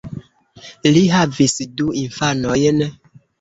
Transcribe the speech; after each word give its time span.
Li 0.95 1.03
havis 1.15 1.55
du 1.83 1.91
infanojn. 2.01 2.83